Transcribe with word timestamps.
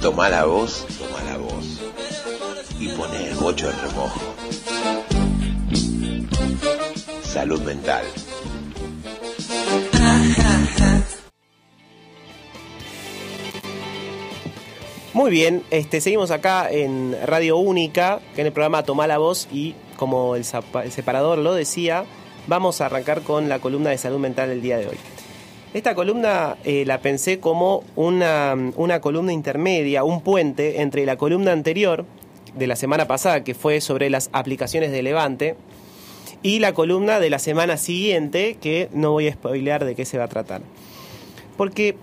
Toma 0.00 0.28
la 0.28 0.44
voz, 0.44 0.86
toma 0.98 1.22
la 1.24 1.36
voz 1.38 1.80
y 2.78 2.88
pone 2.88 3.30
el 3.30 3.34
bocho 3.34 3.68
en 3.68 3.80
remojo. 3.80 4.20
Salud 7.22 7.60
mental. 7.62 8.04
Muy 15.12 15.30
bien, 15.30 15.64
este, 15.70 16.00
seguimos 16.00 16.30
acá 16.30 16.70
en 16.70 17.16
Radio 17.24 17.56
Única, 17.56 18.20
que 18.34 18.42
en 18.42 18.46
el 18.48 18.52
programa 18.52 18.82
Toma 18.82 19.06
la 19.06 19.18
Voz 19.18 19.48
y 19.50 19.74
como 19.96 20.36
el 20.36 20.44
separador 20.44 21.38
lo 21.38 21.54
decía, 21.54 22.04
vamos 22.46 22.80
a 22.80 22.86
arrancar 22.86 23.22
con 23.22 23.48
la 23.48 23.58
columna 23.58 23.90
de 23.90 23.98
salud 23.98 24.18
mental 24.18 24.50
del 24.50 24.62
día 24.62 24.76
de 24.76 24.88
hoy. 24.88 24.98
Esta 25.76 25.94
columna 25.94 26.56
eh, 26.64 26.86
la 26.86 27.02
pensé 27.02 27.38
como 27.38 27.84
una, 27.96 28.56
una 28.76 29.02
columna 29.02 29.34
intermedia, 29.34 30.04
un 30.04 30.22
puente 30.22 30.80
entre 30.80 31.04
la 31.04 31.18
columna 31.18 31.52
anterior 31.52 32.06
de 32.56 32.66
la 32.66 32.76
semana 32.76 33.06
pasada, 33.06 33.44
que 33.44 33.52
fue 33.54 33.82
sobre 33.82 34.08
las 34.08 34.30
aplicaciones 34.32 34.90
de 34.90 35.02
Levante, 35.02 35.54
y 36.42 36.60
la 36.60 36.72
columna 36.72 37.20
de 37.20 37.28
la 37.28 37.38
semana 37.38 37.76
siguiente, 37.76 38.56
que 38.58 38.88
no 38.94 39.12
voy 39.12 39.28
a 39.28 39.34
spoilear 39.34 39.84
de 39.84 39.94
qué 39.94 40.06
se 40.06 40.16
va 40.16 40.24
a 40.24 40.28
tratar. 40.28 40.62
Porque, 41.58 41.94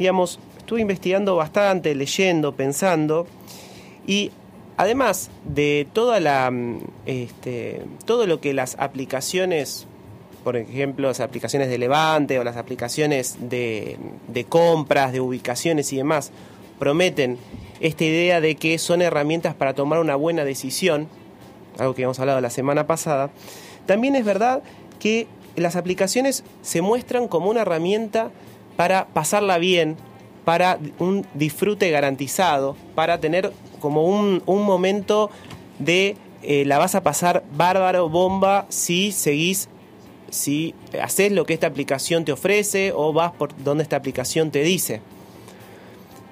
digamos, 0.00 0.40
estuve 0.58 0.80
investigando 0.80 1.36
bastante, 1.36 1.94
leyendo, 1.94 2.56
pensando, 2.56 3.28
y 4.04 4.32
además 4.76 5.30
de 5.44 5.86
toda 5.92 6.18
la, 6.18 6.50
mm, 6.50 6.80
este, 7.06 7.82
todo 8.04 8.26
lo 8.26 8.40
que 8.40 8.52
las 8.52 8.74
aplicaciones, 8.80 9.86
por 10.44 10.56
ejemplo, 10.56 11.08
las 11.08 11.20
aplicaciones 11.20 11.68
de 11.68 11.78
Levante 11.78 12.38
o 12.38 12.44
las 12.44 12.56
aplicaciones 12.56 13.36
de, 13.40 13.96
compras, 14.48 15.12
de 15.12 15.20
ubicaciones 15.20 15.92
y 15.92 15.96
demás, 15.96 16.30
prometen 16.78 17.38
esta 17.80 18.04
idea 18.04 18.40
de 18.40 18.56
que 18.56 18.78
son 18.78 19.02
herramientas 19.02 19.54
para 19.54 19.74
tomar 19.74 20.00
una 20.00 20.16
buena 20.16 20.44
decisión, 20.44 21.08
algo 21.78 21.94
que 21.94 22.02
hemos 22.02 22.18
hablado 22.18 22.40
la 22.40 22.50
semana 22.50 22.86
pasada, 22.86 23.30
también 23.86 24.16
es 24.16 24.24
verdad 24.24 24.62
que 24.98 25.26
las 25.56 25.76
aplicaciones 25.76 26.44
se 26.62 26.82
muestran 26.82 27.28
como 27.28 27.50
una 27.50 27.62
herramienta 27.62 28.30
para 28.76 29.06
pasarla 29.06 29.58
bien, 29.58 29.96
para 30.44 30.78
un 30.98 31.26
disfrute 31.34 31.90
garantizado, 31.90 32.76
para 32.94 33.20
tener 33.20 33.52
como 33.80 34.04
un, 34.04 34.42
un 34.46 34.64
momento 34.64 35.30
de 35.78 36.16
eh, 36.42 36.64
la 36.64 36.78
vas 36.78 36.96
a 36.96 37.02
pasar 37.02 37.44
bárbaro, 37.56 38.08
bomba, 38.08 38.66
si 38.68 39.12
seguís, 39.12 39.68
si 40.32 40.74
haces 41.00 41.30
lo 41.30 41.44
que 41.44 41.52
esta 41.52 41.66
aplicación 41.66 42.24
te 42.24 42.32
ofrece 42.32 42.92
o 42.94 43.12
vas 43.12 43.32
por 43.32 43.54
donde 43.62 43.82
esta 43.82 43.96
aplicación 43.96 44.50
te 44.50 44.62
dice. 44.62 45.02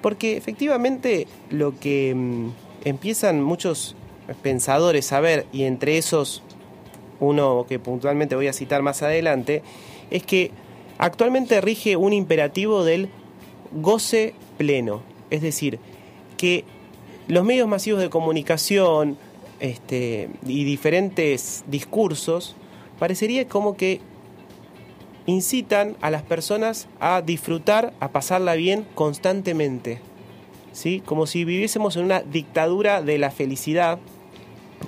Porque 0.01 0.35
efectivamente 0.35 1.27
lo 1.51 1.79
que 1.79 2.13
mm, 2.15 2.49
empiezan 2.83 3.41
muchos 3.43 3.95
pensadores 4.41 5.13
a 5.13 5.19
ver, 5.19 5.45
y 5.53 5.63
entre 5.63 5.99
esos 5.99 6.41
uno 7.19 7.67
que 7.69 7.77
puntualmente 7.77 8.35
voy 8.35 8.47
a 8.47 8.53
citar 8.53 8.81
más 8.81 9.03
adelante, 9.03 9.61
es 10.09 10.23
que 10.23 10.49
actualmente 10.97 11.61
rige 11.61 11.95
un 11.95 12.13
imperativo 12.13 12.83
del 12.83 13.09
goce 13.71 14.33
pleno. 14.57 15.03
Es 15.29 15.43
decir, 15.43 15.77
que 16.37 16.65
los 17.27 17.45
medios 17.45 17.67
masivos 17.67 18.01
de 18.01 18.09
comunicación 18.09 19.15
este, 19.59 20.29
y 20.47 20.63
diferentes 20.63 21.63
discursos 21.67 22.55
parecería 23.01 23.47
como 23.47 23.75
que 23.75 23.99
incitan 25.25 25.97
a 26.01 26.11
las 26.11 26.21
personas 26.21 26.87
a 26.99 27.23
disfrutar, 27.23 27.95
a 27.99 28.09
pasarla 28.09 28.53
bien 28.53 28.85
constantemente. 28.93 29.99
¿Sí? 30.71 31.01
Como 31.03 31.25
si 31.25 31.43
viviésemos 31.43 31.95
en 31.95 32.03
una 32.03 32.21
dictadura 32.21 33.01
de 33.01 33.17
la 33.17 33.31
felicidad, 33.31 33.97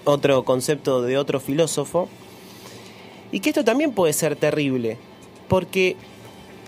otro 0.03 0.45
concepto 0.45 1.01
de 1.01 1.17
otro 1.17 1.39
filósofo, 1.39 2.07
y 3.31 3.39
que 3.39 3.49
esto 3.49 3.63
también 3.63 3.93
puede 3.93 4.13
ser 4.13 4.35
terrible, 4.35 4.99
porque 5.47 5.95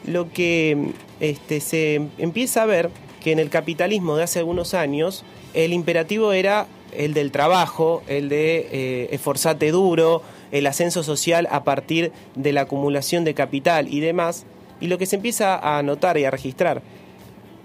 lo 0.07 0.31
que 0.33 0.93
este, 1.19 1.61
se 1.61 2.07
empieza 2.17 2.63
a 2.63 2.65
ver 2.65 2.89
que 3.23 3.31
en 3.31 3.37
el 3.37 3.51
capitalismo 3.51 4.15
de 4.17 4.23
hace 4.23 4.39
algunos 4.39 4.73
años 4.73 5.23
el 5.53 5.73
imperativo 5.73 6.33
era 6.33 6.65
el 6.91 7.13
del 7.13 7.31
trabajo, 7.31 8.01
el 8.07 8.29
de 8.29 8.67
eh, 8.71 9.09
esforzate 9.11 9.69
duro, 9.69 10.23
el 10.57 10.67
ascenso 10.67 11.03
social 11.03 11.47
a 11.51 11.63
partir 11.63 12.11
de 12.35 12.53
la 12.53 12.61
acumulación 12.61 13.23
de 13.23 13.33
capital 13.33 13.93
y 13.93 13.99
demás, 13.99 14.45
y 14.79 14.87
lo 14.87 14.97
que 14.97 15.05
se 15.05 15.17
empieza 15.17 15.57
a 15.57 15.81
notar 15.83 16.17
y 16.17 16.25
a 16.25 16.31
registrar 16.31 16.81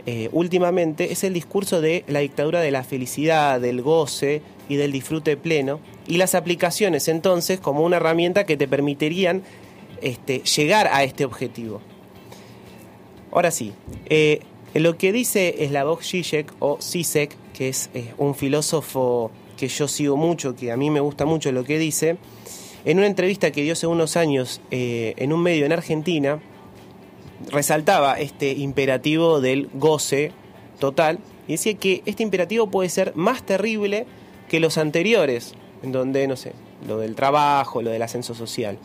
eh, 0.06 0.28
últimamente 0.32 1.12
es 1.12 1.24
el 1.24 1.34
discurso 1.34 1.80
de 1.80 2.04
la 2.08 2.20
dictadura 2.20 2.60
de 2.60 2.70
la 2.70 2.84
felicidad, 2.84 3.60
del 3.60 3.82
goce 3.82 4.42
y 4.68 4.76
del 4.76 4.92
disfrute 4.92 5.36
pleno, 5.36 5.80
y 6.06 6.16
las 6.16 6.34
aplicaciones 6.34 7.08
entonces 7.08 7.60
como 7.60 7.82
una 7.82 7.96
herramienta 7.96 8.44
que 8.44 8.56
te 8.56 8.66
permitirían 8.66 9.42
este, 10.00 10.40
llegar 10.40 10.88
a 10.92 11.04
este 11.04 11.24
objetivo. 11.24 11.80
Ahora 13.30 13.50
sí, 13.50 13.72
eh, 14.06 14.40
lo 14.74 14.96
que 14.96 15.12
dice 15.12 15.54
Slavoj 15.68 16.02
Žižek 16.02 16.52
o 16.58 16.78
Zizek, 16.80 17.36
que 17.52 17.68
es 17.68 17.90
eh, 17.94 18.12
un 18.18 18.34
filósofo 18.34 19.30
que 19.56 19.68
yo 19.68 19.86
sigo 19.86 20.16
mucho, 20.16 20.56
que 20.56 20.72
a 20.72 20.76
mí 20.76 20.90
me 20.90 21.00
gusta 21.00 21.26
mucho 21.26 21.52
lo 21.52 21.64
que 21.64 21.78
dice, 21.78 22.16
en 22.84 22.98
una 22.98 23.06
entrevista 23.06 23.50
que 23.50 23.62
dio 23.62 23.74
hace 23.74 23.86
unos 23.86 24.16
años 24.16 24.60
eh, 24.70 25.14
en 25.16 25.32
un 25.32 25.42
medio 25.42 25.66
en 25.66 25.72
Argentina, 25.72 26.40
resaltaba 27.50 28.18
este 28.18 28.52
imperativo 28.52 29.40
del 29.40 29.68
goce 29.74 30.32
total 30.78 31.18
y 31.46 31.52
decía 31.52 31.74
que 31.74 32.02
este 32.06 32.22
imperativo 32.22 32.70
puede 32.70 32.88
ser 32.88 33.14
más 33.16 33.42
terrible 33.42 34.06
que 34.48 34.60
los 34.60 34.78
anteriores, 34.78 35.54
en 35.82 35.92
donde, 35.92 36.26
no 36.26 36.36
sé, 36.36 36.52
lo 36.86 36.98
del 36.98 37.14
trabajo, 37.14 37.82
lo 37.82 37.90
del 37.90 38.02
ascenso 38.02 38.34
social. 38.34 38.78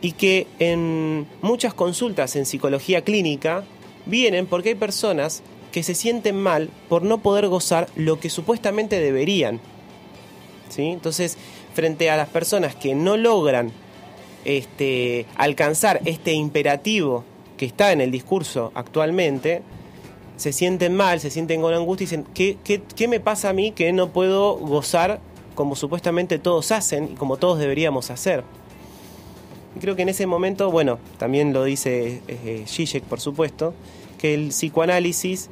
Y 0.00 0.12
que 0.12 0.46
en 0.58 1.26
muchas 1.40 1.74
consultas 1.74 2.36
en 2.36 2.44
psicología 2.44 3.02
clínica 3.02 3.64
vienen 4.06 4.46
porque 4.46 4.70
hay 4.70 4.74
personas 4.74 5.42
que 5.72 5.82
se 5.82 5.94
sienten 5.94 6.36
mal 6.36 6.68
por 6.88 7.02
no 7.02 7.18
poder 7.18 7.48
gozar 7.48 7.88
lo 7.96 8.20
que 8.20 8.30
supuestamente 8.30 9.00
deberían. 9.00 9.60
¿Sí? 10.68 10.88
Entonces, 10.88 11.36
frente 11.74 12.08
a 12.08 12.16
las 12.16 12.28
personas 12.28 12.74
que 12.74 12.94
no 12.94 13.16
logran 13.16 13.72
este, 14.44 15.26
alcanzar 15.36 16.00
este 16.04 16.32
imperativo 16.32 17.24
que 17.56 17.66
está 17.66 17.92
en 17.92 18.00
el 18.00 18.10
discurso 18.10 18.72
actualmente, 18.74 19.62
se 20.36 20.52
sienten 20.52 20.94
mal, 20.94 21.20
se 21.20 21.30
sienten 21.30 21.60
con 21.60 21.74
angustia 21.74 22.04
y 22.04 22.06
dicen, 22.06 22.26
¿qué, 22.34 22.56
qué, 22.96 23.08
me 23.08 23.20
pasa 23.20 23.50
a 23.50 23.52
mí 23.52 23.72
que 23.72 23.92
no 23.92 24.10
puedo 24.10 24.56
gozar 24.56 25.20
como 25.54 25.76
supuestamente 25.76 26.38
todos 26.38 26.72
hacen 26.72 27.10
y 27.12 27.14
como 27.14 27.36
todos 27.36 27.58
deberíamos 27.58 28.10
hacer? 28.10 28.42
Y 29.76 29.80
creo 29.80 29.96
que 29.96 30.02
en 30.02 30.08
ese 30.08 30.26
momento, 30.26 30.70
bueno, 30.70 30.98
también 31.18 31.52
lo 31.52 31.64
dice 31.64 32.22
eh, 32.28 32.64
Zizek, 32.66 33.04
por 33.04 33.20
supuesto, 33.20 33.74
que 34.18 34.34
el 34.34 34.48
psicoanálisis 34.48 35.50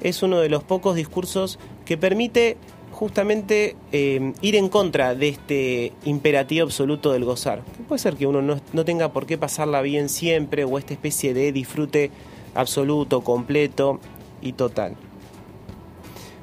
es 0.00 0.22
uno 0.22 0.40
de 0.40 0.48
los 0.48 0.62
pocos 0.64 0.96
discursos 0.96 1.58
que 1.84 1.96
permite 1.96 2.56
justamente 2.94 3.76
eh, 3.92 4.32
ir 4.40 4.56
en 4.56 4.68
contra 4.68 5.14
de 5.14 5.28
este 5.28 5.92
imperativo 6.04 6.64
absoluto 6.64 7.12
del 7.12 7.24
gozar. 7.24 7.62
Puede 7.88 7.98
ser 7.98 8.16
que 8.16 8.26
uno 8.26 8.40
no, 8.40 8.60
no, 8.72 8.84
tenga 8.84 9.12
por 9.12 9.26
qué 9.26 9.36
pasarla 9.36 9.82
bien 9.82 10.08
siempre 10.08 10.64
o 10.64 10.78
esta 10.78 10.94
especie 10.94 11.34
de 11.34 11.52
disfrute 11.52 12.10
absoluto, 12.54 13.22
completo 13.22 14.00
y 14.40 14.52
total. 14.52 14.96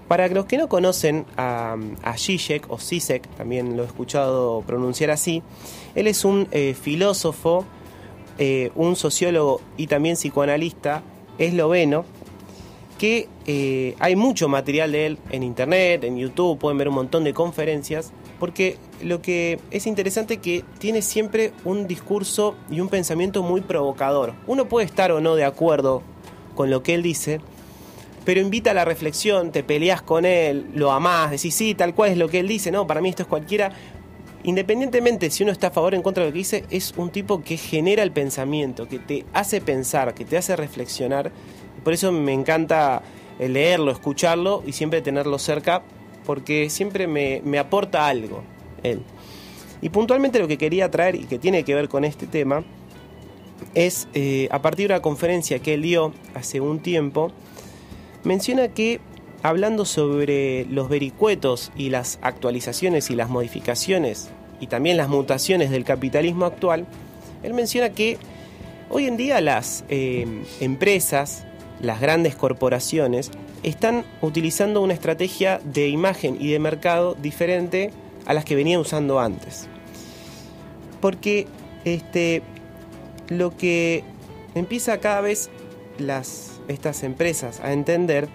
Para 0.07 0.27
los 0.27 0.45
que 0.45 0.57
no 0.57 0.67
conocen 0.67 1.25
a, 1.37 1.77
a 2.03 2.17
Zizek 2.17 2.69
o 2.69 2.77
Zizek, 2.77 3.27
también 3.37 3.77
lo 3.77 3.83
he 3.83 3.85
escuchado 3.85 4.61
pronunciar 4.67 5.09
así, 5.09 5.41
él 5.95 6.07
es 6.07 6.25
un 6.25 6.49
eh, 6.51 6.75
filósofo, 6.79 7.65
eh, 8.37 8.71
un 8.75 8.97
sociólogo 8.97 9.61
y 9.77 9.87
también 9.87 10.15
psicoanalista 10.15 11.01
esloveno 11.37 12.03
que 13.01 13.27
eh, 13.47 13.95
hay 13.97 14.15
mucho 14.15 14.47
material 14.47 14.91
de 14.91 15.07
él 15.07 15.17
en 15.31 15.41
internet, 15.41 16.03
en 16.03 16.19
YouTube, 16.19 16.59
pueden 16.59 16.77
ver 16.77 16.87
un 16.87 16.93
montón 16.93 17.23
de 17.23 17.33
conferencias, 17.33 18.13
porque 18.39 18.77
lo 19.01 19.23
que 19.23 19.59
es 19.71 19.87
interesante 19.87 20.35
es 20.35 20.39
que 20.39 20.63
tiene 20.77 21.01
siempre 21.01 21.51
un 21.65 21.87
discurso 21.87 22.55
y 22.69 22.79
un 22.79 22.89
pensamiento 22.89 23.41
muy 23.41 23.61
provocador. 23.61 24.35
Uno 24.45 24.69
puede 24.69 24.85
estar 24.85 25.11
o 25.11 25.19
no 25.19 25.33
de 25.33 25.45
acuerdo 25.45 26.03
con 26.53 26.69
lo 26.69 26.83
que 26.83 26.93
él 26.93 27.01
dice, 27.01 27.41
pero 28.23 28.39
invita 28.39 28.69
a 28.69 28.75
la 28.75 28.85
reflexión, 28.85 29.51
te 29.51 29.63
peleas 29.63 30.03
con 30.03 30.23
él, 30.23 30.69
lo 30.75 30.91
amás, 30.91 31.31
decís 31.31 31.55
sí, 31.55 31.73
tal 31.73 31.95
cual 31.95 32.11
es 32.11 32.19
lo 32.19 32.29
que 32.29 32.37
él 32.37 32.47
dice, 32.47 32.69
no, 32.69 32.85
para 32.85 33.01
mí 33.01 33.09
esto 33.09 33.23
es 33.23 33.27
cualquiera. 33.27 33.71
Independientemente 34.43 35.31
si 35.31 35.41
uno 35.41 35.51
está 35.51 35.67
a 35.67 35.71
favor 35.71 35.93
o 35.93 35.95
en 35.95 36.03
contra 36.03 36.23
de 36.23 36.29
lo 36.29 36.33
que 36.33 36.37
dice, 36.37 36.65
es 36.69 36.93
un 36.97 37.09
tipo 37.09 37.41
que 37.41 37.57
genera 37.57 38.03
el 38.03 38.11
pensamiento, 38.11 38.87
que 38.87 38.99
te 38.99 39.25
hace 39.33 39.59
pensar, 39.59 40.13
que 40.13 40.23
te 40.23 40.37
hace 40.37 40.55
reflexionar 40.55 41.31
por 41.83 41.93
eso 41.93 42.11
me 42.11 42.33
encanta 42.33 43.01
leerlo, 43.39 43.91
escucharlo 43.91 44.63
y 44.65 44.73
siempre 44.73 45.01
tenerlo 45.01 45.39
cerca, 45.39 45.81
porque 46.25 46.69
siempre 46.69 47.07
me, 47.07 47.41
me, 47.43 47.57
aporta 47.57 48.07
algo 48.07 48.43
él. 48.83 49.01
Y 49.81 49.89
puntualmente 49.89 50.39
lo 50.39 50.47
que 50.47 50.57
quería 50.57 50.91
traer 50.91 51.15
y 51.15 51.25
que 51.25 51.39
tiene 51.39 51.63
que 51.63 51.73
ver 51.73 51.89
con 51.89 52.05
este 52.05 52.27
tema 52.27 52.63
es 53.73 54.07
eh, 54.13 54.47
a 54.51 54.61
partir 54.61 54.87
de 54.87 54.95
una 54.95 55.01
conferencia 55.01 55.59
que 55.59 55.73
él 55.73 55.81
dio 55.81 56.13
hace 56.33 56.61
un 56.61 56.79
tiempo, 56.79 57.31
menciona 58.23 58.67
que 58.69 58.99
hablando 59.43 59.85
sobre 59.85 60.65
los 60.65 60.89
vericuetos 60.89 61.71
y 61.75 61.89
las 61.89 62.19
actualizaciones 62.21 63.09
y 63.09 63.15
las 63.15 63.29
modificaciones 63.29 64.29
y 64.59 64.67
también 64.67 64.97
las 64.97 65.09
mutaciones 65.09 65.71
del 65.71 65.83
capitalismo 65.83 66.45
actual, 66.45 66.85
él 67.43 67.53
menciona 67.53 67.89
que 67.89 68.17
hoy 68.89 69.05
en 69.05 69.17
día 69.17 69.41
las 69.41 69.83
eh, 69.89 70.27
empresas, 70.59 71.45
las 71.81 71.99
grandes 71.99 72.35
corporaciones, 72.35 73.31
están 73.63 74.05
utilizando 74.21 74.81
una 74.81 74.93
estrategia 74.93 75.59
de 75.63 75.89
imagen 75.89 76.37
y 76.39 76.51
de 76.51 76.59
mercado 76.59 77.15
diferente 77.15 77.91
a 78.25 78.33
las 78.33 78.45
que 78.45 78.55
venían 78.55 78.81
usando 78.81 79.19
antes. 79.19 79.67
Porque 80.99 81.47
este, 81.85 82.43
lo 83.29 83.55
que 83.55 84.03
empieza 84.55 84.99
cada 84.99 85.21
vez 85.21 85.49
las, 85.97 86.59
estas 86.67 87.03
empresas 87.03 87.59
a 87.61 87.73
entender 87.73 88.29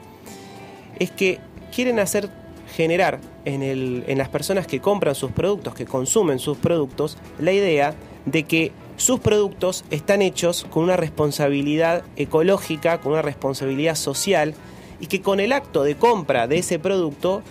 es 0.99 1.11
que 1.11 1.39
quieren 1.75 1.99
hacer 1.99 2.29
generar 2.75 3.21
en, 3.45 3.63
el, 3.63 4.05
en 4.07 4.19
las 4.19 4.29
personas 4.29 4.67
que 4.67 4.81
compran 4.81 5.15
sus 5.15 5.31
productos, 5.31 5.75
que 5.75 5.87
consumen 5.87 6.39
sus 6.39 6.59
productos, 6.59 7.17
la 7.39 7.53
idea 7.53 7.95
de 8.25 8.43
que 8.43 8.73
sus 8.97 9.21
productos 9.21 9.85
están 9.91 10.23
hechos 10.23 10.67
con 10.71 10.85
una 10.85 10.97
responsabilidad 10.97 12.03
ecológica, 12.17 13.01
con 13.01 13.13
una 13.13 13.23
responsabilidad 13.23 13.95
social, 13.95 14.55
y 15.01 15.07
que 15.07 15.21
con 15.21 15.41
el 15.41 15.53
acto 15.53 15.83
de 15.83 15.97
compra 15.97 16.47
de 16.47 16.59
ese 16.59 16.79
producto, 16.79 17.43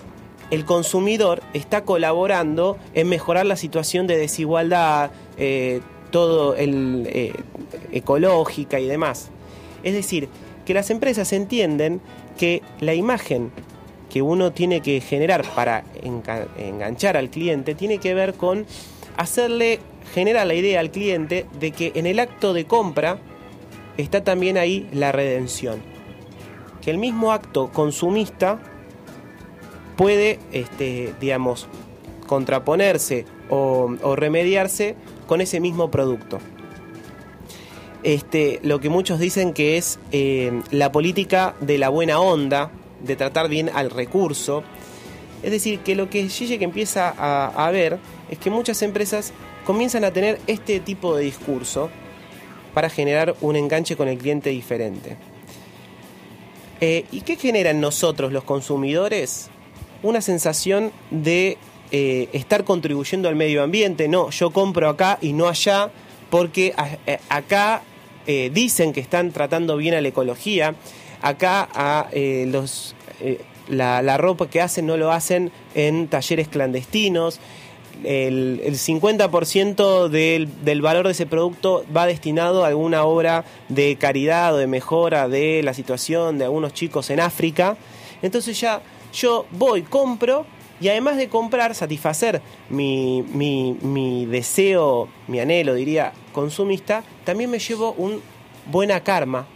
el 0.51 0.65
consumidor 0.65 1.42
está 1.53 1.83
colaborando 1.83 2.77
en 2.94 3.09
mejorar 3.09 3.45
la 3.45 3.56
situación 3.56 4.07
de 4.07 4.18
desigualdad, 4.18 5.12
eh, 5.38 5.81
todo 6.12 6.56
el 6.56 7.07
eh, 7.12 7.33
ecológica 7.91 8.80
y 8.80 8.88
demás. 8.88 9.30
Es 9.83 9.94
decir, 9.94 10.30
que 10.65 10.74
las 10.74 10.89
empresas 10.89 11.31
entienden 11.33 12.01
que 12.38 12.62
la 12.80 12.94
imagen 12.94 13.51
que 14.09 14.21
uno 14.21 14.51
tiene 14.51 14.81
que 14.81 15.01
generar 15.01 15.44
para 15.56 15.83
enganchar 16.57 17.18
al 17.18 17.30
cliente 17.30 17.75
tiene 17.75 17.98
que 17.98 18.13
ver 18.13 18.33
con 18.36 18.65
hacerle 19.18 19.80
generar 20.15 20.47
la 20.47 20.56
idea 20.56 20.79
al 20.79 20.89
cliente 20.89 21.45
de 21.59 21.71
que 21.71 21.91
en 21.94 22.07
el 22.07 22.19
acto 22.19 22.53
de 22.53 22.65
compra 22.65 23.19
está 23.97 24.23
también 24.23 24.57
ahí 24.57 24.89
la 24.91 25.12
redención. 25.12 25.83
Que 26.81 26.89
el 26.89 26.97
mismo 26.97 27.31
acto 27.31 27.69
consumista 27.71 28.59
puede, 29.95 30.39
este, 30.51 31.13
digamos, 31.21 31.67
contraponerse 32.25 33.25
o 33.50 34.15
remediarse 34.15 34.95
con 35.27 35.41
ese 35.41 35.59
mismo 35.59 35.91
producto. 35.91 36.39
Este, 38.06 38.59
lo 38.62 38.79
que 38.79 38.89
muchos 38.89 39.17
dicen 39.17 39.51
que 39.51 39.77
es 39.77 39.97
eh, 40.12 40.62
la 40.69 40.91
política 40.91 41.56
de 41.59 41.79
la 41.79 41.89
buena 41.89 42.19
onda, 42.19 42.69
de 43.03 43.15
tratar 43.15 43.50
bien 43.50 43.71
al 43.73 43.89
recurso. 43.89 44.63
Es 45.41 45.50
decir, 45.50 45.79
que 45.79 45.95
lo 45.95 46.07
que 46.07 46.29
Zizek 46.29 46.62
empieza 46.62 47.09
a, 47.17 47.71
ver 47.71 47.97
es 48.30 48.38
que 48.38 48.50
muchas 48.50 48.81
empresas 48.81 49.33
comienzan 49.66 50.04
a 50.04 50.12
tener 50.12 50.39
este 50.48 50.80
tipo 50.80 51.16
de 51.16 51.24
discurso 51.24 51.89
para 52.74 52.89
generar 52.89 53.36
un 53.42 53.56
enganche 53.56 53.95
con 53.95 54.07
el 54.07 54.18
cliente 54.18 54.50
diferente. 54.50 55.18
Eh, 56.81 57.06
¿Y 57.12 57.22
qué 57.22 57.38
genera 57.38 57.69
en 57.69 57.80
nosotros 57.80 58.33
los 58.33 58.44
consumidores? 58.44 59.50
Una 60.04 60.22
sensación 60.22 60.92
de 61.10 61.57
eh, 61.92 62.30
estar 62.33 62.66
contribuyendo 62.66 63.30
al 63.30 63.36
medio 63.36 63.63
ambiente. 63.63 64.07
No, 64.07 64.30
yo 64.30 64.51
compro 64.51 64.89
acá 64.89 65.18
y 65.22 65.33
no 65.33 65.48
allá, 65.48 65.89
porque 66.30 66.74
eh, 67.07 67.19
acá 67.30 67.81
dicen 68.51 68.92
que 68.92 69.01
están 69.01 69.31
tratando 69.31 69.77
bien 69.77 69.94
a 69.94 70.01
la 70.01 70.07
ecología. 70.07 70.74
Acá 71.22 72.10
los 72.48 72.95
la, 73.69 74.18
ropa 74.18 74.50
que 74.50 74.62
hacen 74.62 74.86
no 74.86 74.98
lo 74.98 75.12
hacen 75.12 75.51
en 75.74 76.07
talleres 76.07 76.48
clandestinos. 76.48 77.39
El, 78.03 78.62
50% 78.62 80.09
del, 80.09 80.50
del, 80.63 80.81
valor 80.81 81.06
de 81.06 81.12
ese 81.12 81.25
producto 81.25 81.86
va 81.95 82.06
destinado 82.06 82.63
a 82.63 82.68
alguna 82.68 83.03
obra 83.03 83.45
de 83.69 83.95
caridad 83.95 84.53
o 84.53 84.57
de 84.57 84.68
mejora 84.68 85.27
de 85.27 85.62
la 85.63 85.74
situación 85.74 86.38
de 86.38 86.45
algunos 86.45 86.74
chicos 86.74 87.09
en 87.09 87.19
África. 87.19 87.77
Entonces 88.21 88.59
ya 88.59 88.81
yo 89.13 89.45
voy, 89.51 89.83
compro 89.83 90.45
y 90.80 90.89
además 90.89 91.18
de 91.18 91.30
comprar, 91.30 91.74
satisfacer 91.74 92.42
mi, 92.69 93.24
mi, 93.24 94.25
deseo, 94.25 95.07
mi 95.27 95.39
anhelo, 95.39 95.74
diría, 95.74 96.12
consumista, 96.33 97.03
también 97.24 97.50
me 97.50 97.59
llevo 97.59 97.94
un 97.94 98.21
buena 98.65 99.01
karma. 99.01 99.48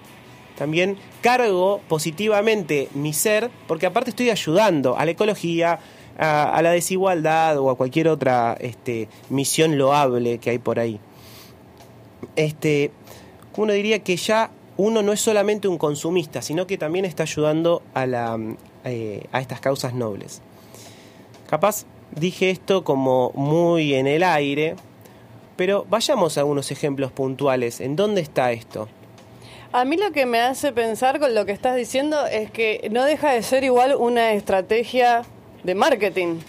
También 0.57 0.97
cargo 1.21 1.81
positivamente 1.88 2.89
mi 2.94 3.13
ser, 3.13 3.50
porque 3.68 3.85
aparte 3.85 4.12
estoy 4.12 4.30
ayudando 4.30 4.97
a 4.97 5.06
la 5.06 5.12
ecología, 5.12 5.80
a, 6.19 6.62
la 6.62 6.71
desigualdad 6.71 7.57
o 7.60 7.69
a 7.69 7.75
cualquier 7.75 8.10
otra 8.10 8.57
este, 8.60 9.07
misión 9.30 9.77
loable 9.77 10.38
que 10.39 10.51
hay 10.51 10.60
por 10.60 10.80
ahí. 10.80 11.00
Este, 12.36 12.92
uno 13.56 13.74
diría 13.74 14.00
que 14.00 14.18
ya 14.18 14.51
uno 14.77 15.01
no 15.01 15.13
es 15.13 15.21
solamente 15.21 15.68
un 15.68 15.77
consumista, 15.77 16.42
sino 16.42 16.68
que 16.68 16.77
también 16.77 17.06
está 17.06 17.24
ayudando 17.24 17.81
a, 17.94 18.06
la, 18.06 18.38
eh, 18.83 19.27
a 19.31 19.39
estas 19.39 19.62
causas 19.62 19.94
nobles. 19.94 20.42
Capaz 21.50 21.86
dije 22.12 22.50
esto 22.50 22.83
como 22.83 23.31
muy 23.33 23.94
en 23.94 24.07
el 24.07 24.24
aire, 24.24 24.75
pero 25.56 25.86
vayamos 25.89 26.38
a 26.38 26.42
algunos 26.42 26.71
ejemplos 26.71 27.12
puntuales. 27.12 27.80
¿En 27.80 27.95
dónde 27.95 28.21
está 28.21 28.51
esto? 28.51 28.88
A 29.71 29.86
mí 29.86 29.98
lo 29.98 30.12
que 30.12 30.25
me 30.25 30.39
hace 30.39 30.71
pensar 30.71 31.19
con 31.19 31.36
lo 31.36 31.45
que 31.45 31.51
estás 31.51 31.75
diciendo 31.75 32.25
es 32.25 32.50
que 32.50 32.89
no 32.92 33.04
deja 33.04 33.31
de 33.31 33.44
ser 33.44 33.63
igual 33.63 33.95
una 33.95 34.33
estrategia 34.33 35.24
de 35.63 35.75
marketing. 35.75 36.39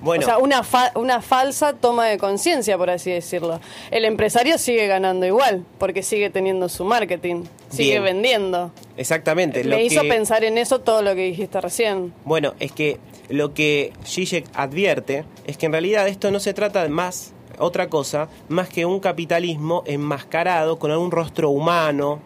Bueno. 0.00 0.22
O 0.22 0.26
sea, 0.26 0.38
una, 0.38 0.62
una 0.94 1.22
falsa 1.22 1.72
toma 1.72 2.06
de 2.06 2.18
conciencia, 2.18 2.76
por 2.76 2.90
así 2.90 3.10
decirlo. 3.10 3.60
El 3.90 4.04
empresario 4.04 4.58
sigue 4.58 4.86
ganando 4.86 5.24
igual, 5.26 5.64
porque 5.78 6.02
sigue 6.02 6.28
teniendo 6.28 6.68
su 6.68 6.84
marketing, 6.84 7.44
sigue 7.70 8.00
vendiendo. 8.00 8.72
Exactamente. 8.96 9.64
Me 9.64 9.82
hizo 9.82 10.02
pensar 10.02 10.44
en 10.44 10.58
eso 10.58 10.80
todo 10.80 11.02
lo 11.02 11.14
que 11.14 11.22
dijiste 11.22 11.60
recién. 11.60 12.12
Bueno, 12.24 12.54
es 12.60 12.72
que 12.72 12.98
lo 13.28 13.54
que 13.54 13.92
Zizek 14.04 14.46
advierte 14.54 15.24
es 15.46 15.56
que 15.56 15.66
en 15.66 15.72
realidad 15.72 16.08
esto 16.08 16.30
no 16.30 16.40
se 16.40 16.52
trata 16.54 16.82
de 16.82 16.88
más 16.88 17.32
otra 17.58 17.88
cosa 17.88 18.28
más 18.48 18.68
que 18.68 18.84
un 18.84 19.00
capitalismo 19.00 19.82
enmascarado 19.86 20.78
con 20.78 20.90
algún 20.90 21.10
rostro 21.10 21.50
humano, 21.50 22.20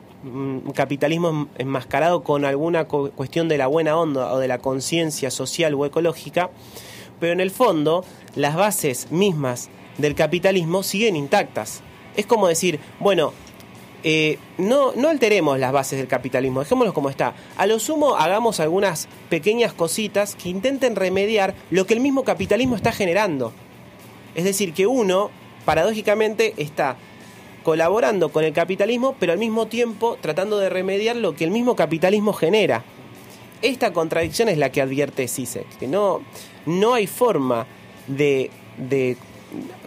capitalismo 0.75 1.49
enmascarado 1.59 2.23
con 2.23 2.45
alguna 2.45 2.85
cuestión 2.87 3.49
de 3.49 3.59
la 3.59 3.67
buena 3.67 3.97
onda 3.97 4.33
o 4.33 4.39
de 4.39 4.49
la 4.49 4.59
conciencia 4.59 5.31
social 5.31 5.75
o 5.75 5.87
ecológica, 5.87 6.51
pero 7.19 7.33
en 7.33 7.41
el 7.41 7.51
fondo 7.51 8.05
las 8.35 8.55
bases 8.55 9.11
mismas 9.11 9.71
del 9.99 10.15
capitalismo 10.15 10.83
siguen 10.83 11.17
intactas. 11.17 11.83
Es 12.17 12.27
como 12.27 12.49
decir, 12.49 12.81
bueno, 12.99 13.33
eh, 14.03 14.39
no, 14.57 14.93
no 14.93 15.09
alteremos 15.09 15.59
las 15.59 15.73
bases 15.73 15.99
del 15.99 16.09
capitalismo, 16.09 16.61
dejémoslo 16.61 16.95
como 16.95 17.11
está. 17.11 17.35
A 17.57 17.67
lo 17.67 17.79
sumo 17.79 18.17
hagamos 18.17 18.61
algunas 18.61 19.09
pequeñas 19.29 19.73
cositas 19.73 20.35
que 20.35 20.49
intenten 20.49 20.97
remediar 20.97 21.55
lo 21.71 21.87
que 21.87 21.95
el 21.95 22.01
mismo 22.01 22.25
capitalismo 22.25 22.77
está 22.77 22.93
generando. 22.93 23.53
Es 24.35 24.45
decir, 24.45 24.73
que 24.73 24.87
uno, 24.87 25.31
paradójicamente, 25.65 26.55
está 26.57 26.97
colaborando 27.63 28.31
con 28.31 28.45
el 28.45 28.53
capitalismo, 28.53 29.17
pero 29.19 29.33
al 29.33 29.39
mismo 29.39 29.67
tiempo 29.67 30.17
tratando 30.21 30.59
de 30.59 30.69
remediar 30.71 31.17
lo 31.17 31.35
que 31.35 31.45
el 31.45 31.51
mismo 31.51 31.77
capitalismo 31.77 32.33
genera. 32.33 32.85
Esta 33.63 33.93
contradicción 33.93 34.49
es 34.49 34.59
la 34.59 34.73
que 34.73 34.81
advierte 34.81 35.29
Sisek, 35.29 35.69
que 35.79 35.87
no, 35.87 36.23
no 36.67 36.95
hay 36.95 37.07
forma 37.07 37.67
de, 38.07 38.51
de 38.79 39.17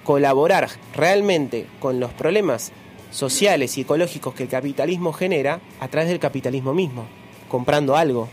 colaborar 0.03 0.69
realmente 0.93 1.65
con 1.79 1.99
los 1.99 2.11
problemas 2.13 2.71
sociales 3.11 3.77
y 3.77 3.81
ecológicos 3.81 4.33
que 4.33 4.43
el 4.43 4.49
capitalismo 4.49 5.13
genera 5.13 5.61
a 5.79 5.87
través 5.87 6.09
del 6.09 6.19
capitalismo 6.19 6.73
mismo, 6.73 7.05
comprando 7.49 7.95
algo. 7.95 8.27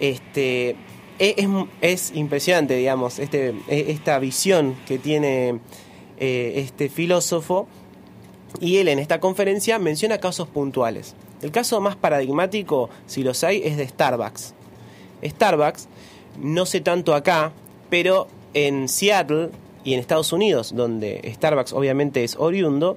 Este, 0.00 0.76
e, 1.18 1.48
es, 1.80 2.12
impresionante, 2.14 2.76
digamos, 2.76 3.18
este, 3.18 3.54
e, 3.68 3.92
esta 3.92 4.18
visión 4.18 4.74
que 4.86 4.98
tiene 4.98 5.60
eh, 6.18 6.54
este 6.56 6.88
filósofo. 6.88 7.68
Y 8.60 8.78
él 8.78 8.88
en 8.88 8.98
esta 8.98 9.20
conferencia 9.20 9.78
menciona 9.78 10.18
casos 10.18 10.48
puntuales. 10.48 11.14
El 11.42 11.50
caso 11.50 11.80
más 11.80 11.96
paradigmático, 11.96 12.88
si 13.06 13.22
los 13.22 13.44
hay, 13.44 13.62
es 13.64 13.76
de 13.76 13.86
Starbucks. 13.86 14.54
Starbucks, 15.24 15.88
no 16.40 16.66
sé 16.66 16.80
tanto 16.80 17.14
acá, 17.14 17.52
pero 17.90 18.28
en 18.54 18.88
Seattle 18.88 19.50
y 19.84 19.94
en 19.94 20.00
Estados 20.00 20.32
Unidos, 20.32 20.72
donde 20.74 21.20
Starbucks 21.34 21.72
obviamente 21.72 22.24
es 22.24 22.36
oriundo, 22.36 22.96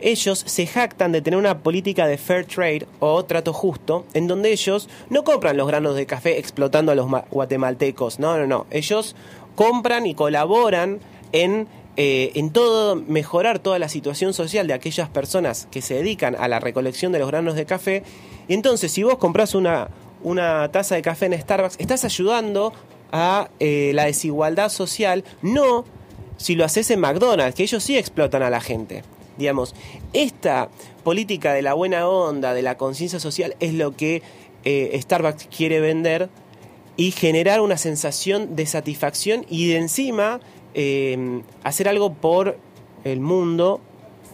ellos 0.00 0.42
se 0.46 0.66
jactan 0.66 1.12
de 1.12 1.22
tener 1.22 1.38
una 1.38 1.58
política 1.58 2.06
de 2.06 2.18
fair 2.18 2.44
trade 2.44 2.86
o 3.00 3.24
trato 3.24 3.52
justo, 3.52 4.04
en 4.12 4.26
donde 4.26 4.52
ellos 4.52 4.88
no 5.08 5.24
compran 5.24 5.56
los 5.56 5.66
granos 5.66 5.96
de 5.96 6.06
café 6.06 6.38
explotando 6.38 6.92
a 6.92 6.94
los 6.94 7.08
guatemaltecos, 7.30 8.18
no, 8.18 8.38
no, 8.38 8.46
no, 8.46 8.66
ellos 8.70 9.16
compran 9.54 10.06
y 10.06 10.14
colaboran 10.14 11.00
en 11.32 11.68
eh, 11.96 12.32
en 12.34 12.50
todo 12.50 12.96
mejorar 12.96 13.60
toda 13.60 13.78
la 13.78 13.88
situación 13.88 14.34
social 14.34 14.66
de 14.66 14.74
aquellas 14.74 15.08
personas 15.08 15.68
que 15.70 15.80
se 15.80 15.94
dedican 15.94 16.34
a 16.34 16.48
la 16.48 16.58
recolección 16.58 17.12
de 17.12 17.20
los 17.20 17.28
granos 17.28 17.54
de 17.54 17.66
café. 17.66 18.02
Y 18.48 18.54
entonces, 18.54 18.90
si 18.90 19.04
vos 19.04 19.18
compras 19.18 19.54
una, 19.54 19.88
una 20.22 20.70
taza 20.72 20.96
de 20.96 21.02
café 21.02 21.26
en 21.26 21.40
Starbucks, 21.40 21.76
estás 21.78 22.04
ayudando 22.04 22.72
a 23.12 23.48
eh, 23.60 23.92
la 23.94 24.06
desigualdad 24.06 24.70
social, 24.70 25.22
no 25.40 25.84
si 26.36 26.56
lo 26.56 26.64
haces 26.64 26.90
en 26.90 26.98
McDonald's, 26.98 27.54
que 27.54 27.62
ellos 27.62 27.82
sí 27.82 27.96
explotan 27.96 28.42
a 28.42 28.50
la 28.50 28.60
gente. 28.60 29.04
Digamos, 29.38 29.74
esta 30.12 30.68
política 31.04 31.52
de 31.52 31.62
la 31.62 31.74
buena 31.74 32.08
onda, 32.08 32.54
de 32.54 32.62
la 32.62 32.76
conciencia 32.76 33.20
social, 33.20 33.54
es 33.60 33.72
lo 33.72 33.96
que 33.96 34.22
eh, 34.64 34.98
Starbucks 35.00 35.46
quiere 35.46 35.78
vender 35.80 36.28
y 36.96 37.10
generar 37.12 37.60
una 37.60 37.76
sensación 37.76 38.56
de 38.56 38.66
satisfacción 38.66 39.46
y 39.48 39.68
de 39.68 39.76
encima 39.76 40.40
eh, 40.74 41.42
hacer 41.62 41.88
algo 41.88 42.12
por 42.12 42.58
el 43.04 43.20
mundo 43.20 43.80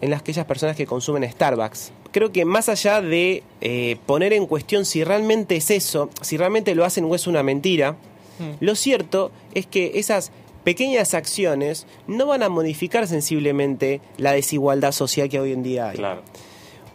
en 0.01 0.11
las 0.11 0.21
aquellas 0.21 0.47
personas 0.47 0.77
que 0.77 0.87
consumen 0.87 1.31
Starbucks. 1.31 1.93
Creo 2.13 2.33
que 2.33 2.45
más 2.45 2.69
allá 2.69 3.01
de 3.01 3.43
eh, 3.61 3.97
poner 4.07 4.33
en 4.33 4.47
cuestión 4.47 4.85
si 4.85 5.05
realmente 5.05 5.57
es 5.57 5.71
eso, 5.71 6.11
si 6.23 6.37
realmente 6.37 6.75
lo 6.75 6.85
hacen 6.85 7.05
o 7.05 7.15
es 7.15 7.27
una 7.27 7.43
mentira, 7.43 7.93
hmm. 8.39 8.55
lo 8.61 8.75
cierto 8.75 9.31
es 9.55 9.67
que 9.67 9.93
esas 9.95 10.33
pequeñas 10.65 11.15
acciones 11.15 11.87
no 12.07 12.27
van 12.27 12.43
a 12.43 12.49
modificar 12.49 13.07
sensiblemente 13.07 14.01
la 14.19 14.33
desigualdad 14.33 14.93
social 14.93 15.29
que 15.29 15.41
hoy 15.41 15.53
en 15.53 15.63
día 15.63 15.91
hay. 15.91 16.01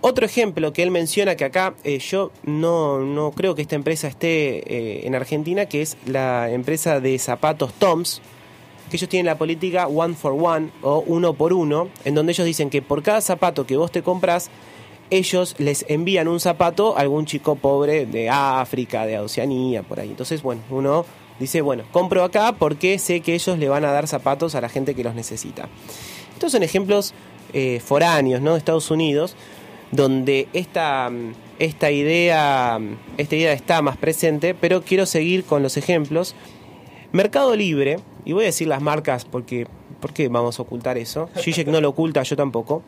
Otro 0.01 0.25
ejemplo 0.25 0.71
que 0.71 0.83
él 0.83 0.91
menciona 0.91 1.35
que 1.35 1.45
acá 1.45 1.73
eh, 1.83 1.97
yo 1.97 2.31
no, 2.43 2.99
no, 2.99 3.31
creo 3.31 3.55
que 3.55 3.63
esta 3.63 3.75
empresa 3.75 4.07
esté 4.07 4.57
eh, 4.57 5.07
en 5.07 5.15
Argentina, 5.15 5.65
que 5.65 5.81
es 5.81 5.97
la 6.05 6.51
empresa 6.51 6.99
de 6.99 7.17
zapatos 7.17 7.73
Toms, 7.73 8.21
que 8.89 8.97
ellos 8.97 9.09
tienen 9.09 9.25
la 9.25 9.37
política 9.37 9.87
one 9.87 10.15
for 10.15 10.33
one 10.33 10.69
o 10.81 11.03
uno 11.05 11.33
por 11.33 11.53
uno, 11.53 11.89
en 12.03 12.15
donde 12.15 12.33
ellos 12.33 12.45
dicen 12.45 12.69
que 12.69 12.81
por 12.81 13.03
cada 13.03 13.21
zapato 13.21 13.65
que 13.65 13.77
vos 13.77 13.91
te 13.91 14.03
compras, 14.03 14.49
ellos 15.09 15.55
les 15.59 15.85
envían 15.87 16.27
un 16.27 16.39
zapato 16.39 16.97
a 16.97 17.01
algún 17.01 17.25
chico 17.25 17.55
pobre 17.55 18.05
de 18.05 18.29
África, 18.29 19.05
de 19.05 19.19
Oceanía, 19.19 19.83
por 19.83 19.99
ahí. 19.99 20.09
Entonces, 20.09 20.41
bueno, 20.41 20.61
uno 20.69 21.05
dice, 21.39 21.61
bueno, 21.61 21.83
compro 21.91 22.23
acá 22.23 22.55
porque 22.57 22.97
sé 22.99 23.21
que 23.21 23.35
ellos 23.35 23.57
le 23.57 23.69
van 23.69 23.85
a 23.85 23.91
dar 23.91 24.07
zapatos 24.07 24.55
a 24.55 24.61
la 24.61 24.69
gente 24.69 24.95
que 24.95 25.03
los 25.03 25.15
necesita. 25.15 25.67
Estos 26.33 26.51
son 26.51 26.63
ejemplos 26.63 27.13
eh, 27.53 27.79
foráneos, 27.83 28.41
¿no? 28.41 28.53
De 28.53 28.57
Estados 28.57 28.91
Unidos, 28.91 29.35
donde 29.91 30.47
esta, 30.53 31.11
esta, 31.59 31.91
idea, 31.91 32.79
esta 33.17 33.35
idea 33.35 33.53
está 33.53 33.81
más 33.81 33.97
presente, 33.97 34.53
pero 34.55 34.81
quiero 34.81 35.05
seguir 35.05 35.45
con 35.45 35.63
los 35.63 35.77
ejemplos. 35.77 36.35
Mercado 37.11 37.55
Libre, 37.55 37.99
y 38.25 38.33
voy 38.33 38.43
a 38.43 38.47
decir 38.47 38.67
las 38.67 38.81
marcas 38.81 39.25
porque, 39.25 39.67
¿por 40.01 40.13
qué 40.13 40.27
vamos 40.27 40.59
a 40.59 40.63
ocultar 40.63 40.97
eso? 40.97 41.29
Zizek 41.37 41.67
no 41.67 41.79
lo 41.79 41.89
oculta, 41.89 42.23
yo 42.23 42.35
tampoco. 42.35 42.83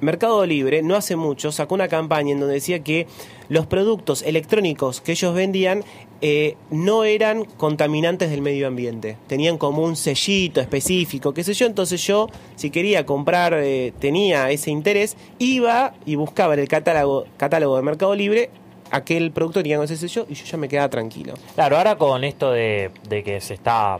Mercado 0.00 0.44
Libre 0.44 0.82
no 0.82 0.94
hace 0.94 1.16
mucho 1.16 1.52
sacó 1.52 1.74
una 1.74 1.88
campaña 1.88 2.32
en 2.32 2.40
donde 2.40 2.54
decía 2.54 2.80
que 2.84 3.06
los 3.48 3.66
productos 3.66 4.22
electrónicos 4.22 5.00
que 5.00 5.12
ellos 5.12 5.34
vendían 5.34 5.84
eh, 6.20 6.56
no 6.70 7.04
eran 7.04 7.44
contaminantes 7.44 8.30
del 8.30 8.42
medio 8.42 8.66
ambiente. 8.66 9.16
Tenían 9.26 9.56
como 9.56 9.82
un 9.82 9.96
sellito 9.96 10.60
específico, 10.60 11.32
qué 11.32 11.42
sé 11.44 11.54
yo. 11.54 11.66
Entonces 11.66 12.06
yo, 12.06 12.28
si 12.56 12.70
quería 12.70 13.06
comprar, 13.06 13.54
eh, 13.54 13.94
tenía 13.98 14.50
ese 14.50 14.70
interés, 14.70 15.16
iba 15.38 15.94
y 16.04 16.16
buscaba 16.16 16.54
en 16.54 16.60
el 16.60 16.68
catálogo, 16.68 17.24
catálogo 17.38 17.76
de 17.76 17.82
Mercado 17.82 18.14
Libre 18.14 18.50
aquel 18.90 19.32
producto 19.32 19.62
tenía 19.62 19.82
ese 19.82 19.96
sello 19.96 20.26
y 20.28 20.34
yo 20.34 20.44
ya 20.44 20.58
me 20.58 20.68
quedaba 20.68 20.88
tranquilo. 20.88 21.34
Claro, 21.54 21.76
ahora 21.76 21.96
con 21.96 22.24
esto 22.24 22.50
de, 22.50 22.90
que 23.08 23.40
se 23.40 23.54
está, 23.54 23.98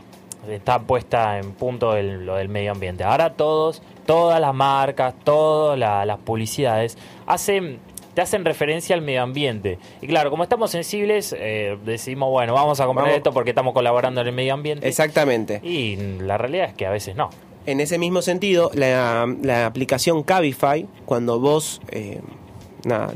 está 0.49 0.79
puesta 0.79 1.39
en 1.39 1.53
punto 1.53 1.95
lo 2.01 2.35
del 2.35 2.49
medio 2.49 2.71
ambiente. 2.71 3.03
Ahora 3.03 3.33
todos 3.33 3.81
todas 4.05 4.39
las 4.39 4.55
marcas, 4.55 5.13
todas 5.23 5.77
las 5.77 6.17
publicidades 6.19 6.97
hacen 7.25 7.79
te 8.17 8.21
hacen 8.21 8.45
referencia 8.45 8.95
al 8.95 9.03
medio 9.03 9.21
ambiente. 9.21 9.77
Y 10.01 10.07
claro, 10.07 10.31
como 10.31 10.41
estamos 10.41 10.71
sensibles, 10.71 11.35
eh, 11.37 11.77
decimos, 11.85 12.31
bueno, 12.31 12.55
vamos 12.55 12.79
a 12.79 12.87
comprar 12.87 13.09
esto 13.09 13.31
porque 13.31 13.51
estamos 13.51 13.75
colaborando 13.75 14.21
en 14.21 14.27
el 14.27 14.33
medio 14.33 14.55
ambiente. 14.55 14.87
Exactamente. 14.87 15.59
Y 15.61 15.97
la 16.21 16.39
realidad 16.39 16.69
es 16.69 16.73
que 16.73 16.87
a 16.87 16.89
veces 16.89 17.15
no. 17.15 17.29
En 17.67 17.79
ese 17.79 17.99
mismo 17.99 18.23
sentido, 18.23 18.71
la, 18.73 19.21
aplicación 19.67 20.23
Cabify, 20.23 20.87
cuando 21.05 21.39
vos 21.39 21.79
eh, 21.91 22.21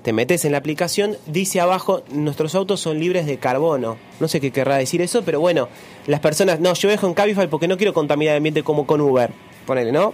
te 0.01 0.13
metes 0.13 0.45
en 0.45 0.51
la 0.51 0.57
aplicación, 0.57 1.17
dice 1.27 1.61
abajo, 1.61 2.03
nuestros 2.11 2.55
autos 2.55 2.79
son 2.79 2.99
libres 2.99 3.25
de 3.25 3.37
carbono. 3.37 3.97
No 4.19 4.27
sé 4.27 4.41
qué 4.41 4.51
querrá 4.51 4.77
decir 4.77 5.01
eso, 5.01 5.23
pero 5.23 5.39
bueno, 5.39 5.69
las 6.07 6.19
personas, 6.19 6.59
no, 6.59 6.73
yo 6.73 6.89
dejo 6.89 7.07
en 7.07 7.13
Cabify 7.13 7.47
porque 7.47 7.67
no 7.67 7.77
quiero 7.77 7.93
contaminar 7.93 8.33
el 8.33 8.37
ambiente 8.37 8.63
como 8.63 8.85
con 8.85 9.01
Uber. 9.01 9.31
Ponele, 9.65 9.91
¿no? 9.91 10.13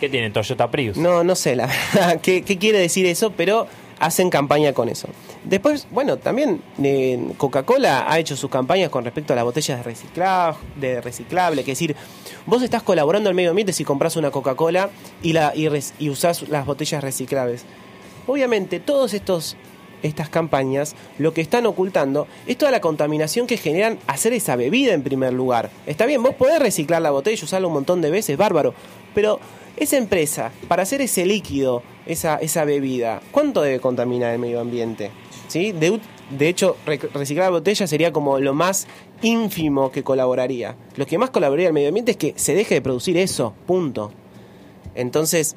¿Qué 0.00 0.08
tiene 0.08 0.30
Toyota 0.30 0.70
Prius? 0.70 0.96
No, 0.96 1.24
no 1.24 1.34
sé 1.34 1.56
la 1.56 1.66
verdad 1.66 2.20
qué, 2.22 2.42
quiere 2.42 2.78
decir 2.78 3.06
eso, 3.06 3.32
pero 3.36 3.66
hacen 3.98 4.28
campaña 4.28 4.72
con 4.74 4.88
eso. 4.88 5.08
Después, 5.44 5.86
bueno, 5.90 6.18
también 6.18 6.60
eh, 6.82 7.32
Coca-Cola 7.38 8.04
ha 8.10 8.18
hecho 8.18 8.36
sus 8.36 8.50
campañas 8.50 8.90
con 8.90 9.04
respecto 9.04 9.32
a 9.32 9.36
las 9.36 9.44
botellas 9.44 9.78
de, 9.78 9.84
reciclable, 9.84 10.58
de 10.76 11.00
reciclable, 11.00 11.64
que 11.64 11.72
es 11.72 11.78
decir, 11.78 11.96
vos 12.44 12.62
estás 12.62 12.82
colaborando 12.82 13.30
al 13.30 13.34
medio 13.34 13.50
ambiente 13.50 13.72
si 13.72 13.84
compras 13.84 14.16
una 14.16 14.30
Coca-Cola 14.30 14.90
y, 15.22 15.32
la, 15.32 15.52
y, 15.54 15.68
y 15.98 16.10
usás 16.10 16.48
las 16.48 16.66
botellas 16.66 17.02
reciclables. 17.02 17.64
Obviamente, 18.26 18.80
todos 18.80 19.14
estas 19.14 20.28
campañas 20.30 20.94
lo 21.18 21.32
que 21.32 21.40
están 21.40 21.66
ocultando 21.66 22.26
es 22.46 22.58
toda 22.58 22.70
la 22.70 22.80
contaminación 22.80 23.46
que 23.46 23.56
generan 23.56 23.98
hacer 24.06 24.32
esa 24.32 24.56
bebida 24.56 24.92
en 24.94 25.02
primer 25.02 25.32
lugar. 25.32 25.70
Está 25.86 26.06
bien, 26.06 26.22
vos 26.22 26.34
podés 26.34 26.58
reciclar 26.58 27.02
la 27.02 27.10
botella 27.10 27.40
y 27.40 27.44
usarla 27.44 27.66
un 27.68 27.74
montón 27.74 28.00
de 28.00 28.10
veces, 28.10 28.36
bárbaro, 28.36 28.74
pero 29.14 29.40
esa 29.76 29.96
empresa, 29.96 30.52
para 30.68 30.84
hacer 30.84 31.02
ese 31.02 31.26
líquido, 31.26 31.82
esa, 32.06 32.36
esa 32.36 32.64
bebida, 32.64 33.20
¿cuánto 33.30 33.62
debe 33.62 33.80
contaminar 33.80 34.32
el 34.32 34.38
medio 34.38 34.60
ambiente? 34.60 35.10
¿Sí? 35.48 35.72
De, 35.72 36.00
de 36.30 36.48
hecho, 36.48 36.76
reciclar 36.86 37.46
la 37.46 37.58
botella 37.58 37.86
sería 37.86 38.12
como 38.12 38.40
lo 38.40 38.54
más 38.54 38.86
ínfimo 39.22 39.92
que 39.92 40.02
colaboraría. 40.02 40.76
Lo 40.96 41.06
que 41.06 41.18
más 41.18 41.30
colaboraría 41.30 41.68
al 41.68 41.74
medio 41.74 41.88
ambiente 41.88 42.12
es 42.12 42.16
que 42.16 42.34
se 42.36 42.54
deje 42.54 42.76
de 42.76 42.82
producir 42.82 43.16
eso, 43.16 43.54
punto. 43.66 44.12
Entonces, 44.94 45.56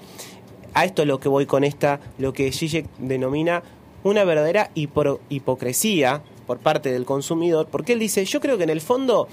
a 0.73 0.85
esto 0.85 1.01
es 1.03 1.07
lo 1.07 1.19
que 1.19 1.29
voy 1.29 1.45
con 1.45 1.63
esta, 1.63 1.99
lo 2.17 2.33
que 2.33 2.51
Zizek 2.51 2.85
denomina 2.97 3.63
una 4.03 4.23
verdadera 4.23 4.71
hipocresía 4.75 6.21
por 6.47 6.59
parte 6.59 6.91
del 6.91 7.05
consumidor, 7.05 7.67
porque 7.69 7.93
él 7.93 7.99
dice, 7.99 8.25
yo 8.25 8.39
creo 8.39 8.57
que 8.57 8.63
en 8.63 8.69
el 8.69 8.81
fondo 8.81 9.27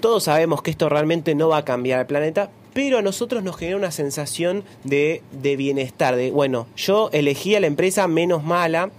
todos 0.00 0.24
sabemos 0.24 0.62
que 0.62 0.70
esto 0.70 0.88
realmente 0.88 1.34
no 1.34 1.48
va 1.48 1.58
a 1.58 1.64
cambiar 1.64 2.00
el 2.00 2.06
planeta, 2.06 2.50
pero 2.72 2.98
a 2.98 3.02
nosotros 3.02 3.42
nos 3.42 3.56
genera 3.56 3.76
una 3.76 3.90
sensación 3.90 4.64
de, 4.84 5.22
bienestar, 5.42 6.16
de, 6.16 6.30
bueno, 6.30 6.66
yo 6.76 7.10
elegí 7.12 7.54
a 7.54 7.60
la 7.60 7.66
empresa 7.66 8.08
menos 8.08 8.44
mala 8.44 8.90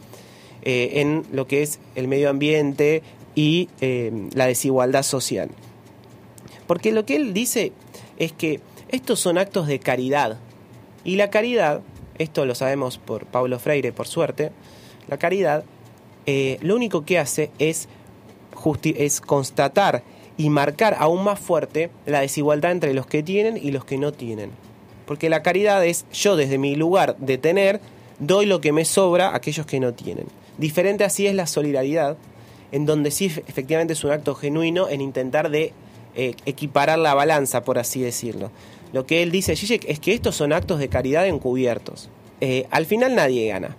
eh, 0.63 0.91
en 0.95 1.25
lo 1.31 1.47
que 1.47 1.63
es 1.63 1.79
el 1.95 2.07
medio 2.07 2.29
ambiente 2.29 3.01
y 3.33 3.69
eh, 3.79 4.11
la 4.33 4.45
desigualdad 4.45 5.03
social. 5.03 5.49
Porque 6.67 6.91
lo 6.91 7.05
que 7.05 7.15
él 7.15 7.33
dice 7.33 7.71
es 8.17 8.31
que 8.33 8.59
estos 8.89 9.19
son 9.19 9.37
actos 9.37 9.67
de 9.67 9.79
caridad. 9.79 10.37
Y 11.03 11.15
la 11.15 11.29
caridad, 11.29 11.81
esto 12.17 12.46
lo 12.46 12.55
sabemos 12.55 12.98
por 12.98 13.25
Pablo 13.25 13.60
Freire, 13.60 13.91
por 13.91 14.08
suerte, 14.08 14.51
la 15.08 15.17
caridad 15.17 15.63
eh, 16.25 16.58
lo 16.62 16.75
único 16.75 17.03
que 17.03 17.17
hace 17.17 17.51
es, 17.60 17.88
es 18.84 19.22
constatar 19.22 20.03
y 20.38 20.50
marcar 20.50 20.96
aún 21.00 21.24
más 21.24 21.39
fuerte 21.39 21.89
la 22.05 22.22
desigualdad 22.22 22.72
entre 22.72 22.93
los 22.93 23.08
que 23.08 23.24
tienen 23.24 23.58
y 23.58 23.72
los 23.72 23.86
que 23.86 23.98
no 23.98 24.12
tienen. 24.12 24.51
Porque 25.05 25.29
la 25.29 25.43
caridad 25.43 25.86
es 25.86 26.05
yo 26.13 26.36
desde 26.36 26.58
mi 26.58 26.75
lugar 26.75 27.17
de 27.17 27.38
tener, 27.38 27.81
doy 28.20 28.46
lo 28.46 28.62
que 28.62 28.72
me 28.72 28.86
sobra 28.86 29.29
a 29.29 29.36
aquellos 29.36 29.65
que 29.65 29.79
no 29.79 29.93
tienen. 29.93 30.27
Diferente 30.58 31.03
así 31.03 31.27
es 31.27 31.34
la 31.34 31.48
solidaridad, 31.48 32.17
en 32.72 32.86
donde 32.86 33.12
sí 33.12 33.25
efectivamente 33.25 33.93
es 33.93 34.03
un 34.03 34.12
acto 34.12 34.36
genuino 34.36 34.88
en 34.89 35.01
intentar 35.01 35.50
de 35.50 35.74
eh, 36.15 36.36
equiparar 36.46 37.00
la 37.00 37.13
balanza, 37.13 37.63
por 37.63 37.79
así 37.79 38.01
decirlo. 38.01 38.51
Lo 38.93 39.05
que 39.05 39.24
él 39.24 39.31
dice, 39.31 39.55
Zizek, 39.55 39.86
es 39.88 40.00
que 40.00 40.13
estos 40.13 40.36
son 40.36 40.53
actos 40.53 40.79
de 40.79 40.89
caridad 40.89 41.27
encubiertos. 41.27 42.10
Eh, 42.41 42.67
al 42.71 42.86
final 42.86 43.15
nadie 43.15 43.48
gana. 43.48 43.75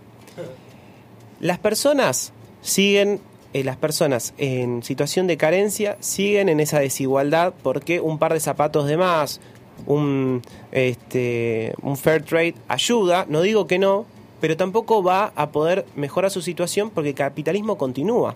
Las 1.41 1.59
personas 1.59 2.33
siguen 2.63 3.21
eh, 3.55 3.65
las 3.65 3.77
personas 3.77 4.33
en 4.39 4.83
situación 4.83 5.27
de 5.27 5.37
carencia 5.37 5.99
siguen 6.01 6.49
en 6.49 6.59
esa 6.59 6.81
desigualdad 6.81 7.53
porque 7.63 8.01
un 8.01 8.19
par 8.19 8.33
de 8.33 8.41
zapatos 8.41 8.87
de 8.87 8.97
más, 8.97 9.41
un, 9.85 10.41
este, 10.71 11.75
un 11.83 11.99
fair 11.99 12.23
trade 12.23 12.55
ayuda, 12.69 13.27
no 13.29 13.43
digo 13.43 13.67
que 13.67 13.79
no, 13.79 14.07
pero 14.41 14.57
tampoco 14.57 15.03
va 15.03 15.33
a 15.37 15.51
poder 15.51 15.85
mejorar 15.97 16.31
su 16.31 16.41
situación 16.41 16.89
porque 16.89 17.11
el 17.11 17.15
capitalismo 17.15 17.77
continúa. 17.77 18.35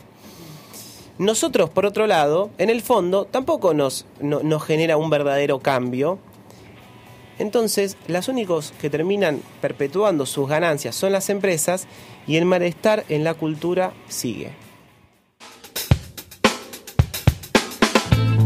Nosotros, 1.18 1.70
por 1.70 1.86
otro 1.86 2.06
lado, 2.06 2.50
en 2.58 2.68
el 2.68 2.82
fondo, 2.82 3.24
tampoco 3.24 3.72
nos, 3.72 4.04
nos 4.20 4.62
genera 4.64 4.98
un 4.98 5.08
verdadero 5.08 5.60
cambio. 5.60 6.18
Entonces, 7.38 7.96
los 8.08 8.28
únicos 8.28 8.72
que 8.80 8.90
terminan 8.90 9.40
perpetuando 9.60 10.26
sus 10.26 10.48
ganancias 10.48 10.94
son 10.94 11.12
las 11.12 11.28
empresas 11.28 11.86
y 12.26 12.36
el 12.36 12.44
malestar 12.44 13.04
en 13.08 13.24
la 13.24 13.34
cultura 13.34 13.92
sigue. 14.08 14.52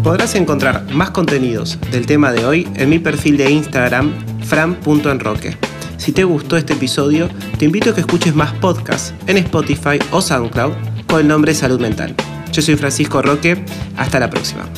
Podrás 0.03 0.35
encontrar 0.35 0.91
más 0.93 1.11
contenidos 1.11 1.79
del 1.91 2.07
tema 2.07 2.33
de 2.33 2.47
hoy 2.47 2.69
en 2.77 2.89
mi 2.89 2.99
perfil 2.99 3.37
de 3.37 3.51
Instagram, 3.51 4.13
fran.enroque. 4.41 5.57
Si 5.99 6.13
te 6.13 6.25
gustó 6.25 6.57
este 6.57 6.73
episodio, 6.73 7.29
te 7.59 7.67
invito 7.67 7.91
a 7.91 7.95
que 7.95 8.01
escuches 8.01 8.35
más 8.35 8.55
podcasts 8.55 9.13
en 9.27 9.37
Spotify 9.37 9.99
o 10.11 10.23
SoundCloud 10.23 10.73
con 11.07 11.21
el 11.21 11.29
nombre 11.29 11.55
Salud 11.55 11.79
Mental. 11.79 12.15
Yo 12.51 12.63
soy 12.63 12.77
Francisco 12.77 13.21
Roque, 13.21 13.63
hasta 13.97 14.19
la 14.19 14.31
próxima. 14.31 14.69